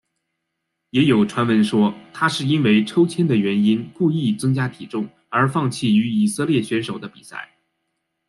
[0.89, 7.51] 也有传闻说他是因为抽签原因故意增加体重而放弃与以色列选手的比赛。